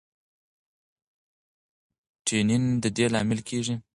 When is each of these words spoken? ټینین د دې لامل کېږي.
ټینین 2.25 2.63
د 2.83 2.85
دې 2.95 3.05
لامل 3.13 3.39
کېږي. 3.49 3.75